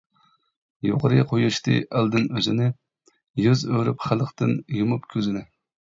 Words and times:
يۇقىرى 0.87 1.19
قويۇشتى 1.31 1.75
ئەلدىن 1.99 2.25
ئۆزىنى، 2.37 2.69
يۈز 3.45 3.67
ئۆرۈپ 3.75 4.07
خەلقتىن، 4.07 4.57
يۇمۇپ 4.79 5.07
كۆزىنى. 5.15 5.45